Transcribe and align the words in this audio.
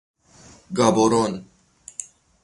گابرون 0.73 1.45